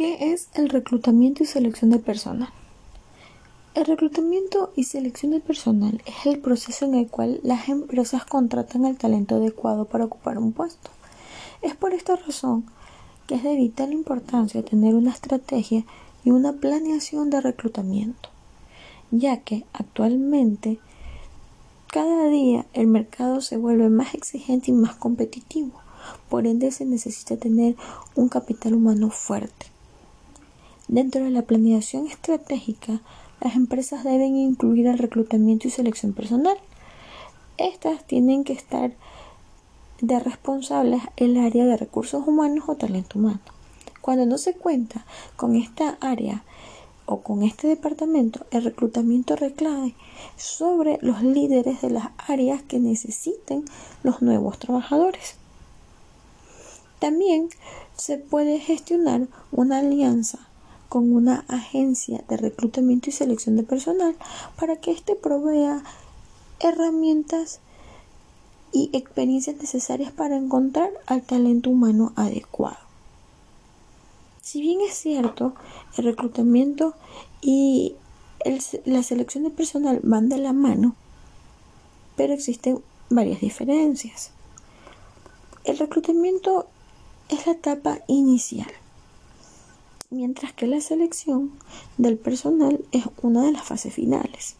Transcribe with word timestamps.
¿Qué 0.00 0.32
es 0.32 0.48
el 0.54 0.70
reclutamiento 0.70 1.42
y 1.42 1.46
selección 1.46 1.90
de 1.90 1.98
personal? 1.98 2.48
El 3.74 3.84
reclutamiento 3.84 4.72
y 4.74 4.84
selección 4.84 5.32
de 5.32 5.40
personal 5.40 6.00
es 6.06 6.24
el 6.24 6.38
proceso 6.38 6.86
en 6.86 6.94
el 6.94 7.08
cual 7.08 7.38
las 7.42 7.68
empresas 7.68 8.24
contratan 8.24 8.86
el 8.86 8.96
talento 8.96 9.34
adecuado 9.34 9.84
para 9.84 10.06
ocupar 10.06 10.38
un 10.38 10.52
puesto. 10.52 10.88
Es 11.60 11.76
por 11.76 11.92
esta 11.92 12.16
razón 12.16 12.64
que 13.26 13.34
es 13.34 13.42
de 13.42 13.54
vital 13.54 13.92
importancia 13.92 14.64
tener 14.64 14.94
una 14.94 15.10
estrategia 15.10 15.84
y 16.24 16.30
una 16.30 16.54
planeación 16.54 17.28
de 17.28 17.42
reclutamiento, 17.42 18.30
ya 19.10 19.42
que 19.42 19.66
actualmente 19.74 20.78
cada 21.88 22.26
día 22.28 22.64
el 22.72 22.86
mercado 22.86 23.42
se 23.42 23.58
vuelve 23.58 23.90
más 23.90 24.14
exigente 24.14 24.70
y 24.70 24.72
más 24.72 24.96
competitivo, 24.96 25.78
por 26.30 26.46
ende 26.46 26.70
se 26.70 26.86
necesita 26.86 27.36
tener 27.36 27.76
un 28.14 28.30
capital 28.30 28.72
humano 28.72 29.10
fuerte. 29.10 29.66
Dentro 30.90 31.22
de 31.22 31.30
la 31.30 31.42
planeación 31.42 32.08
estratégica, 32.08 33.00
las 33.40 33.54
empresas 33.54 34.02
deben 34.02 34.36
incluir 34.36 34.88
el 34.88 34.98
reclutamiento 34.98 35.68
y 35.68 35.70
selección 35.70 36.14
personal. 36.14 36.56
Estas 37.58 38.04
tienen 38.08 38.42
que 38.42 38.54
estar 38.54 38.90
de 40.00 40.18
responsables 40.18 41.00
el 41.16 41.38
área 41.38 41.64
de 41.64 41.76
recursos 41.76 42.26
humanos 42.26 42.64
o 42.66 42.74
talento 42.74 43.20
humano. 43.20 43.38
Cuando 44.00 44.26
no 44.26 44.36
se 44.36 44.54
cuenta 44.54 45.06
con 45.36 45.54
esta 45.54 45.96
área 46.00 46.42
o 47.06 47.20
con 47.20 47.44
este 47.44 47.68
departamento, 47.68 48.44
el 48.50 48.64
reclutamiento 48.64 49.36
reclame 49.36 49.94
sobre 50.34 50.98
los 51.02 51.22
líderes 51.22 51.82
de 51.82 51.90
las 51.90 52.08
áreas 52.26 52.62
que 52.62 52.80
necesiten 52.80 53.64
los 54.02 54.22
nuevos 54.22 54.58
trabajadores. 54.58 55.36
También 56.98 57.48
se 57.96 58.18
puede 58.18 58.58
gestionar 58.58 59.28
una 59.52 59.78
alianza 59.78 60.49
con 60.90 61.14
una 61.14 61.44
agencia 61.46 62.24
de 62.28 62.36
reclutamiento 62.36 63.08
y 63.08 63.12
selección 63.12 63.56
de 63.56 63.62
personal 63.62 64.16
para 64.58 64.74
que 64.74 64.90
éste 64.90 65.14
provea 65.14 65.84
herramientas 66.58 67.60
y 68.72 68.90
experiencias 68.92 69.56
necesarias 69.56 70.10
para 70.10 70.36
encontrar 70.36 70.90
al 71.06 71.22
talento 71.22 71.70
humano 71.70 72.12
adecuado. 72.16 72.76
Si 74.42 74.60
bien 74.60 74.80
es 74.80 74.94
cierto, 74.94 75.54
el 75.96 76.04
reclutamiento 76.06 76.94
y 77.40 77.94
la 78.84 79.04
selección 79.04 79.44
de 79.44 79.50
personal 79.50 80.00
van 80.02 80.28
de 80.28 80.38
la 80.38 80.52
mano, 80.52 80.96
pero 82.16 82.34
existen 82.34 82.82
varias 83.10 83.40
diferencias. 83.40 84.32
El 85.62 85.78
reclutamiento 85.78 86.66
es 87.28 87.46
la 87.46 87.52
etapa 87.52 88.00
inicial 88.08 88.66
mientras 90.10 90.52
que 90.52 90.66
la 90.66 90.80
selección 90.80 91.52
del 91.96 92.18
personal 92.18 92.84
es 92.92 93.04
una 93.22 93.44
de 93.44 93.52
las 93.52 93.62
fases 93.62 93.94
finales. 93.94 94.56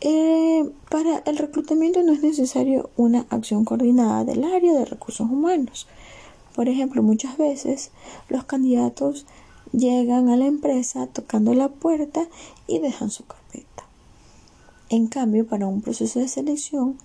Eh, 0.00 0.70
para 0.90 1.18
el 1.18 1.36
reclutamiento 1.36 2.02
no 2.02 2.12
es 2.12 2.22
necesario 2.22 2.90
una 2.96 3.26
acción 3.30 3.64
coordinada 3.64 4.24
del 4.24 4.44
área 4.44 4.72
de 4.74 4.84
recursos 4.84 5.28
humanos. 5.30 5.86
Por 6.54 6.68
ejemplo, 6.68 7.02
muchas 7.02 7.36
veces 7.36 7.90
los 8.28 8.44
candidatos 8.44 9.26
llegan 9.72 10.28
a 10.30 10.36
la 10.36 10.46
empresa 10.46 11.06
tocando 11.06 11.54
la 11.54 11.68
puerta 11.68 12.26
y 12.66 12.78
dejan 12.78 13.10
su 13.10 13.26
carpeta. 13.26 13.84
En 14.88 15.06
cambio, 15.06 15.46
para 15.46 15.66
un 15.66 15.82
proceso 15.82 16.20
de 16.20 16.28
selección, 16.28 16.96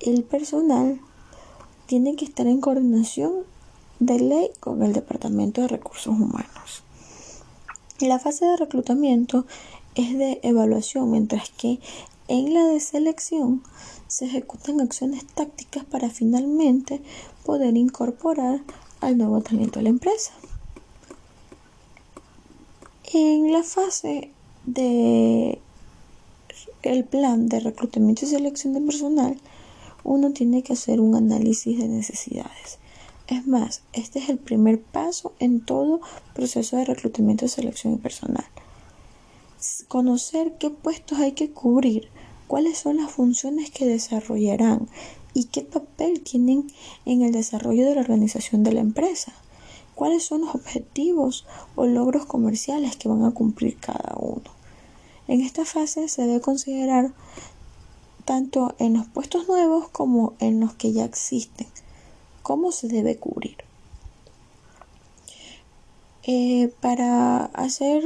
el 0.00 0.22
personal 0.22 1.00
tiene 1.86 2.14
que 2.14 2.24
estar 2.24 2.46
en 2.46 2.60
coordinación 2.60 3.32
de 4.00 4.20
ley 4.20 4.50
con 4.60 4.82
el 4.82 4.92
Departamento 4.92 5.62
de 5.62 5.68
Recursos 5.68 6.06
Humanos. 6.06 6.84
La 8.00 8.18
fase 8.18 8.46
de 8.46 8.56
reclutamiento 8.56 9.44
es 9.94 10.16
de 10.16 10.38
evaluación, 10.42 11.10
mientras 11.10 11.50
que 11.50 11.80
en 12.28 12.54
la 12.54 12.64
de 12.64 12.78
selección 12.78 13.62
se 14.06 14.26
ejecutan 14.26 14.80
acciones 14.80 15.26
tácticas 15.26 15.84
para 15.84 16.10
finalmente 16.10 17.02
poder 17.44 17.76
incorporar 17.76 18.60
al 19.00 19.18
nuevo 19.18 19.40
talento 19.40 19.80
a 19.80 19.82
la 19.82 19.88
empresa. 19.88 20.32
En 23.12 23.52
la 23.52 23.62
fase 23.62 24.30
de 24.64 25.58
el 26.82 27.04
plan 27.04 27.48
de 27.48 27.60
reclutamiento 27.60 28.24
y 28.24 28.28
selección 28.28 28.74
de 28.74 28.80
personal, 28.80 29.36
uno 30.04 30.32
tiene 30.32 30.62
que 30.62 30.74
hacer 30.74 31.00
un 31.00 31.16
análisis 31.16 31.78
de 31.78 31.88
necesidades 31.88 32.78
es 33.28 33.46
más, 33.46 33.82
este 33.92 34.18
es 34.20 34.30
el 34.30 34.38
primer 34.38 34.80
paso 34.80 35.34
en 35.38 35.60
todo 35.60 36.00
proceso 36.34 36.78
de 36.78 36.86
reclutamiento, 36.86 37.46
selección 37.46 37.94
y 37.94 37.96
personal. 37.98 38.46
Conocer 39.86 40.56
qué 40.58 40.70
puestos 40.70 41.18
hay 41.18 41.32
que 41.32 41.50
cubrir, 41.50 42.08
cuáles 42.46 42.78
son 42.78 42.96
las 42.96 43.10
funciones 43.10 43.70
que 43.70 43.86
desarrollarán 43.86 44.88
y 45.34 45.44
qué 45.44 45.60
papel 45.60 46.22
tienen 46.22 46.72
en 47.04 47.22
el 47.22 47.32
desarrollo 47.32 47.84
de 47.84 47.96
la 47.96 48.00
organización 48.00 48.64
de 48.64 48.72
la 48.72 48.80
empresa. 48.80 49.34
Cuáles 49.94 50.24
son 50.24 50.42
los 50.42 50.54
objetivos 50.54 51.44
o 51.74 51.84
logros 51.84 52.24
comerciales 52.24 52.96
que 52.96 53.08
van 53.08 53.24
a 53.24 53.32
cumplir 53.32 53.76
cada 53.78 54.16
uno. 54.18 54.50
En 55.26 55.42
esta 55.42 55.66
fase 55.66 56.08
se 56.08 56.22
debe 56.22 56.40
considerar 56.40 57.12
tanto 58.24 58.74
en 58.78 58.94
los 58.94 59.06
puestos 59.06 59.48
nuevos 59.48 59.90
como 59.90 60.32
en 60.38 60.60
los 60.60 60.74
que 60.74 60.92
ya 60.92 61.04
existen 61.04 61.66
cómo 62.48 62.72
se 62.72 62.88
debe 62.88 63.18
cubrir. 63.18 63.58
Eh, 66.22 66.72
para 66.80 67.44
hacer 67.44 68.02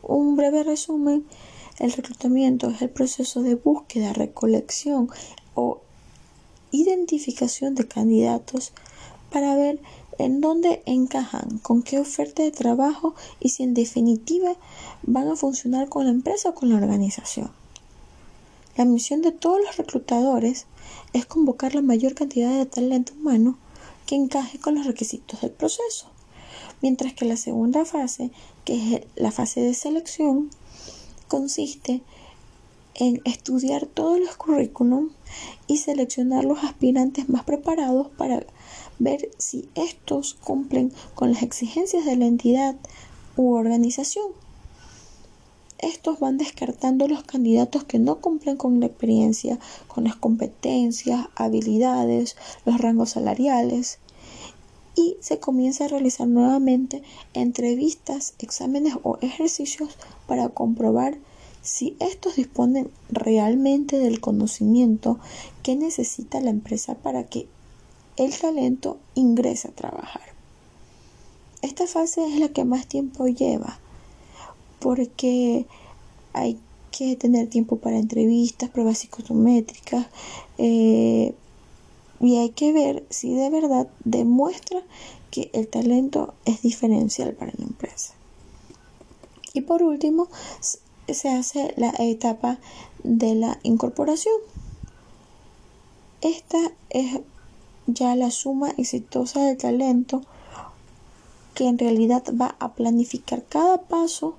un 0.00 0.36
breve 0.36 0.62
resumen, 0.62 1.26
el 1.80 1.90
reclutamiento 1.90 2.70
es 2.70 2.82
el 2.82 2.90
proceso 2.90 3.42
de 3.42 3.56
búsqueda, 3.56 4.12
recolección 4.12 5.10
o 5.56 5.80
identificación 6.70 7.74
de 7.74 7.88
candidatos 7.88 8.70
para 9.32 9.56
ver 9.56 9.80
en 10.18 10.40
dónde 10.40 10.84
encajan, 10.86 11.58
con 11.58 11.82
qué 11.82 11.98
oferta 11.98 12.44
de 12.44 12.52
trabajo 12.52 13.16
y 13.40 13.48
si 13.48 13.64
en 13.64 13.74
definitiva 13.74 14.54
van 15.02 15.26
a 15.26 15.34
funcionar 15.34 15.88
con 15.88 16.04
la 16.04 16.12
empresa 16.12 16.50
o 16.50 16.54
con 16.54 16.68
la 16.68 16.76
organización. 16.76 17.50
La 18.76 18.84
misión 18.84 19.20
de 19.20 19.32
todos 19.32 19.60
los 19.64 19.76
reclutadores 19.76 20.66
es 21.12 21.26
convocar 21.26 21.74
la 21.74 21.82
mayor 21.82 22.14
cantidad 22.14 22.56
de 22.56 22.66
talento 22.66 23.14
humano 23.14 23.58
que 24.06 24.14
encaje 24.14 24.58
con 24.58 24.74
los 24.74 24.86
requisitos 24.86 25.40
del 25.40 25.50
proceso. 25.50 26.06
Mientras 26.82 27.14
que 27.14 27.24
la 27.24 27.36
segunda 27.36 27.84
fase, 27.84 28.30
que 28.64 28.94
es 28.94 29.06
la 29.16 29.30
fase 29.30 29.60
de 29.60 29.74
selección, 29.74 30.50
consiste 31.28 32.02
en 32.94 33.20
estudiar 33.24 33.86
todos 33.86 34.20
los 34.20 34.36
currículums 34.36 35.12
y 35.66 35.78
seleccionar 35.78 36.44
los 36.44 36.62
aspirantes 36.62 37.28
más 37.28 37.44
preparados 37.44 38.08
para 38.16 38.46
ver 38.98 39.30
si 39.38 39.68
estos 39.74 40.34
cumplen 40.34 40.92
con 41.14 41.32
las 41.32 41.42
exigencias 41.42 42.04
de 42.04 42.16
la 42.16 42.26
entidad 42.26 42.76
u 43.36 43.54
organización. 43.54 44.26
Estos 45.78 46.20
van 46.20 46.38
descartando 46.38 47.08
los 47.08 47.24
candidatos 47.24 47.84
que 47.84 47.98
no 47.98 48.20
cumplen 48.20 48.56
con 48.56 48.80
la 48.80 48.86
experiencia, 48.86 49.58
con 49.88 50.04
las 50.04 50.16
competencias, 50.16 51.26
habilidades, 51.34 52.36
los 52.64 52.80
rangos 52.80 53.10
salariales 53.10 53.98
y 54.96 55.16
se 55.20 55.40
comienza 55.40 55.84
a 55.84 55.88
realizar 55.88 56.28
nuevamente 56.28 57.02
entrevistas, 57.32 58.34
exámenes 58.38 58.94
o 59.02 59.18
ejercicios 59.20 59.96
para 60.26 60.48
comprobar 60.48 61.18
si 61.62 61.96
estos 61.98 62.36
disponen 62.36 62.90
realmente 63.08 63.98
del 63.98 64.20
conocimiento 64.20 65.18
que 65.62 65.76
necesita 65.76 66.40
la 66.40 66.50
empresa 66.50 66.94
para 66.94 67.24
que 67.24 67.48
el 68.16 68.38
talento 68.38 68.98
ingrese 69.14 69.68
a 69.68 69.72
trabajar. 69.72 70.22
Esta 71.62 71.86
fase 71.86 72.26
es 72.26 72.38
la 72.38 72.50
que 72.50 72.64
más 72.64 72.86
tiempo 72.86 73.26
lleva 73.26 73.80
porque 74.84 75.66
hay 76.34 76.60
que 76.90 77.16
tener 77.16 77.48
tiempo 77.48 77.78
para 77.78 77.98
entrevistas, 77.98 78.68
pruebas 78.68 78.98
psicométricas 78.98 80.08
eh, 80.58 81.34
y 82.20 82.36
hay 82.36 82.50
que 82.50 82.70
ver 82.74 83.02
si 83.08 83.32
de 83.32 83.48
verdad 83.48 83.88
demuestra 84.04 84.82
que 85.30 85.48
el 85.54 85.68
talento 85.68 86.34
es 86.44 86.60
diferencial 86.60 87.32
para 87.32 87.52
la 87.56 87.64
empresa. 87.64 88.12
Y 89.54 89.62
por 89.62 89.82
último, 89.82 90.28
se 90.60 91.30
hace 91.30 91.72
la 91.78 91.94
etapa 91.98 92.58
de 93.02 93.34
la 93.36 93.58
incorporación. 93.62 94.36
Esta 96.20 96.58
es 96.90 97.20
ya 97.86 98.14
la 98.16 98.30
suma 98.30 98.68
exitosa 98.76 99.46
del 99.46 99.56
talento 99.56 100.20
que 101.54 101.68
en 101.68 101.78
realidad 101.78 102.22
va 102.38 102.54
a 102.58 102.74
planificar 102.74 103.44
cada 103.44 103.78
paso 103.78 104.36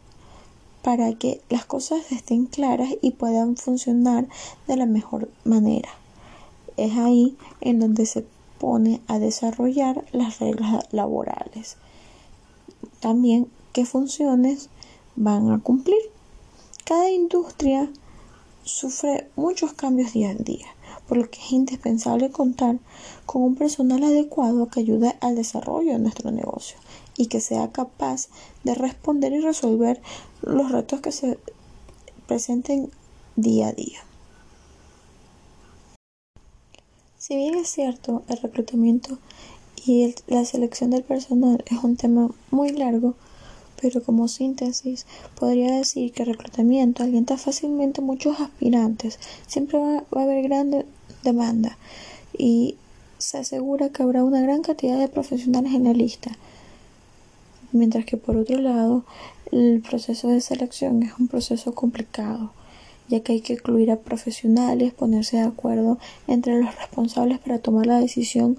para 0.85 1.11
que 1.15 1.41
las 1.49 1.65
cosas 1.65 2.13
estén 2.13 2.45
claras 2.45 2.89
y 3.01 3.11
puedan 3.11 3.57
funcionar 3.57 4.29
de 4.67 4.77
la 4.77 4.85
mejor 4.85 5.29
manera. 5.43 5.89
Es 6.77 6.93
ahí 6.93 7.35
en 7.59 7.81
donde 7.81 8.05
se 8.05 8.25
pone 8.59 9.01
a 9.07 9.19
desarrollar 9.19 10.05
las 10.13 10.39
reglas 10.39 10.85
laborales 10.91 11.75
también 12.99 13.51
qué 13.73 13.85
funciones 13.85 14.69
van 15.15 15.51
a 15.51 15.59
cumplir. 15.59 15.99
Cada 16.85 17.11
industria 17.11 17.89
sufre 18.63 19.29
muchos 19.35 19.73
cambios 19.73 20.13
día 20.13 20.31
a 20.31 20.33
día, 20.33 20.65
por 21.07 21.17
lo 21.17 21.29
que 21.29 21.39
es 21.39 21.51
indispensable 21.51 22.31
contar 22.31 22.77
con 23.25 23.43
un 23.43 23.55
personal 23.55 24.03
adecuado 24.03 24.67
que 24.67 24.79
ayude 24.79 25.15
al 25.21 25.35
desarrollo 25.35 25.93
de 25.93 25.99
nuestro 25.99 26.31
negocio 26.31 26.77
y 27.17 27.27
que 27.27 27.41
sea 27.41 27.71
capaz 27.71 28.27
de 28.63 28.75
responder 28.75 29.33
y 29.33 29.39
resolver 29.39 30.01
los 30.41 30.71
retos 30.71 31.01
que 31.01 31.11
se 31.11 31.39
presenten 32.27 32.91
día 33.35 33.67
a 33.67 33.73
día. 33.73 33.99
Si 37.17 37.35
bien 37.35 37.55
es 37.55 37.69
cierto, 37.69 38.23
el 38.27 38.37
reclutamiento 38.37 39.17
y 39.83 40.13
la 40.27 40.45
selección 40.45 40.91
del 40.91 41.03
personal 41.03 41.63
es 41.67 41.83
un 41.83 41.97
tema 41.97 42.29
muy 42.51 42.69
largo, 42.71 43.15
pero 43.81 44.01
como 44.03 44.27
síntesis 44.27 45.05
podría 45.39 45.75
decir 45.75 46.11
que 46.11 46.23
el 46.23 46.29
reclutamiento 46.29 47.03
alienta 47.03 47.37
fácilmente 47.37 48.01
muchos 48.01 48.39
aspirantes, 48.39 49.19
siempre 49.47 49.79
va, 49.79 50.03
va 50.15 50.21
a 50.21 50.23
haber 50.23 50.43
gran 50.43 50.85
demanda 51.23 51.77
y 52.37 52.75
se 53.17 53.37
asegura 53.37 53.89
que 53.89 54.03
habrá 54.03 54.23
una 54.23 54.41
gran 54.41 54.61
cantidad 54.61 54.99
de 54.99 55.07
profesionales 55.07 55.73
en 55.73 55.85
la 55.85 55.93
lista, 55.93 56.31
mientras 57.71 58.05
que 58.05 58.17
por 58.17 58.37
otro 58.37 58.59
lado 58.59 59.03
el 59.51 59.81
proceso 59.81 60.27
de 60.27 60.41
selección 60.41 61.03
es 61.03 61.13
un 61.19 61.27
proceso 61.27 61.73
complicado 61.73 62.51
ya 63.07 63.19
que 63.19 63.33
hay 63.33 63.41
que 63.41 63.53
incluir 63.53 63.91
a 63.91 63.97
profesionales, 63.97 64.93
ponerse 64.93 65.37
de 65.37 65.43
acuerdo 65.43 65.99
entre 66.27 66.59
los 66.59 66.75
responsables 66.75 67.39
para 67.39 67.59
tomar 67.59 67.85
la 67.85 67.99
decisión 67.99 68.57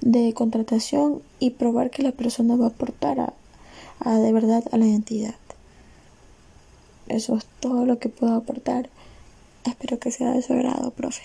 de 0.00 0.32
contratación 0.34 1.22
y 1.38 1.50
probar 1.50 1.90
que 1.90 2.02
la 2.02 2.12
persona 2.12 2.56
va 2.56 2.66
a 2.66 2.68
aportar 2.68 3.20
a, 3.20 3.32
de 4.00 4.32
verdad 4.32 4.64
a 4.72 4.76
la 4.76 4.86
entidad. 4.86 5.34
Eso 7.06 7.36
es 7.36 7.46
todo 7.60 7.84
lo 7.84 7.98
que 7.98 8.08
puedo 8.08 8.34
aportar. 8.34 8.88
Espero 9.64 9.98
que 9.98 10.10
sea 10.10 10.32
de 10.32 10.42
su 10.42 10.52
agrado, 10.52 10.90
profe. 10.90 11.22